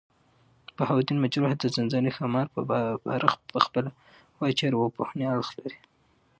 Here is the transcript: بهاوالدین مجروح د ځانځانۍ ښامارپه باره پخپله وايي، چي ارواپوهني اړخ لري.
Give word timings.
بهاوالدین 0.77 1.17
مجروح 1.23 1.51
د 1.57 1.63
ځانځانۍ 1.75 2.11
ښامارپه 2.17 2.59
باره 3.05 3.29
پخپله 3.53 3.89
وايي، 4.37 4.53
چي 4.57 4.63
ارواپوهني 4.67 5.25
اړخ 5.35 5.49
لري. 5.59 5.77